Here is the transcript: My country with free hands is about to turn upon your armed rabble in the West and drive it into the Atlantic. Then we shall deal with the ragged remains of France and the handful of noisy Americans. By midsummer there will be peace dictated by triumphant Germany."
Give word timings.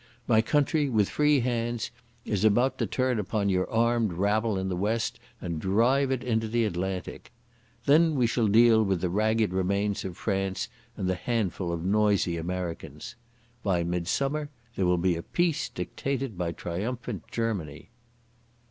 My 0.27 0.41
country 0.41 0.89
with 0.89 1.11
free 1.11 1.41
hands 1.41 1.91
is 2.25 2.43
about 2.43 2.79
to 2.79 2.87
turn 2.87 3.19
upon 3.19 3.49
your 3.49 3.69
armed 3.69 4.13
rabble 4.13 4.57
in 4.57 4.67
the 4.67 4.75
West 4.75 5.19
and 5.39 5.61
drive 5.61 6.09
it 6.09 6.23
into 6.23 6.47
the 6.47 6.65
Atlantic. 6.65 7.31
Then 7.85 8.15
we 8.15 8.25
shall 8.25 8.47
deal 8.47 8.81
with 8.81 8.99
the 9.01 9.11
ragged 9.11 9.53
remains 9.53 10.03
of 10.03 10.17
France 10.17 10.69
and 10.97 11.07
the 11.07 11.13
handful 11.13 11.71
of 11.71 11.85
noisy 11.85 12.35
Americans. 12.35 13.13
By 13.61 13.83
midsummer 13.83 14.49
there 14.75 14.87
will 14.87 14.97
be 14.97 15.21
peace 15.21 15.69
dictated 15.69 16.35
by 16.35 16.53
triumphant 16.53 17.25
Germany." 17.31 17.91